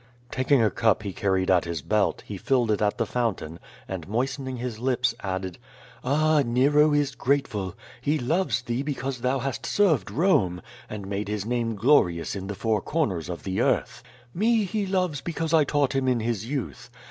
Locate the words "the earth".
13.43-14.01